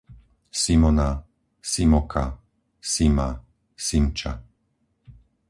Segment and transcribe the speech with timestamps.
[0.61, 1.05] Simona,
[1.71, 2.25] Simoka,
[2.91, 3.29] Sima,
[3.87, 4.31] Simča